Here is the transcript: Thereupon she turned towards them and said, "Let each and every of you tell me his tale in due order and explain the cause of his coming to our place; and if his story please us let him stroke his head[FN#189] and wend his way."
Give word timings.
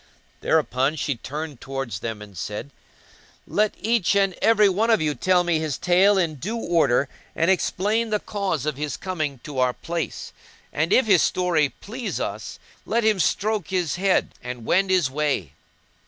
Thereupon 0.39 0.95
she 0.95 1.13
turned 1.13 1.61
towards 1.61 1.99
them 1.99 2.23
and 2.23 2.35
said, 2.35 2.71
"Let 3.45 3.75
each 3.79 4.15
and 4.15 4.33
every 4.41 4.65
of 4.67 4.99
you 4.99 5.13
tell 5.13 5.43
me 5.43 5.59
his 5.59 5.77
tale 5.77 6.17
in 6.17 6.37
due 6.37 6.57
order 6.57 7.07
and 7.35 7.51
explain 7.51 8.09
the 8.09 8.19
cause 8.19 8.65
of 8.65 8.77
his 8.77 8.97
coming 8.97 9.41
to 9.43 9.59
our 9.59 9.73
place; 9.73 10.33
and 10.73 10.91
if 10.91 11.05
his 11.05 11.21
story 11.21 11.69
please 11.69 12.19
us 12.19 12.57
let 12.83 13.03
him 13.05 13.19
stroke 13.19 13.67
his 13.67 13.97
head[FN#189] 13.97 14.27
and 14.41 14.65
wend 14.65 14.89
his 14.89 15.11
way." 15.11 15.53